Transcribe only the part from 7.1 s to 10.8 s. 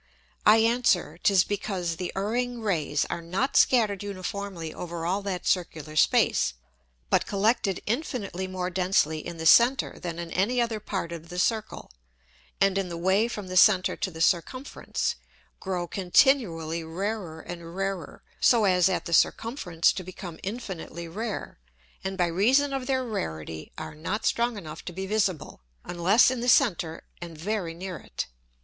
but collected infinitely more densely in the Center than in any other